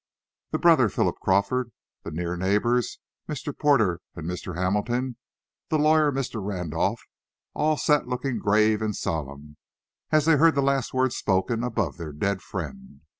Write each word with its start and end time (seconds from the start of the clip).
The 0.49 0.57
brother, 0.57 0.89
Philip 0.89 1.17
Crawford, 1.19 1.71
the 2.01 2.09
near 2.09 2.35
neighbors, 2.35 2.97
Mr. 3.29 3.55
Porter 3.55 4.01
and 4.15 4.25
Mr. 4.27 4.55
Hamilton, 4.57 5.17
the 5.69 5.77
lawyer, 5.77 6.11
Mr. 6.11 6.43
Randolph, 6.43 7.03
all 7.53 7.77
sat 7.77 8.07
looking 8.07 8.39
grave 8.39 8.81
and 8.81 8.95
solemn 8.95 9.57
as 10.09 10.25
they 10.25 10.37
heard 10.37 10.55
the 10.55 10.63
last 10.63 10.91
words 10.91 11.15
spoken 11.15 11.63
above 11.63 11.97
their 11.99 12.13
dead 12.13 12.41
friend. 12.41 13.01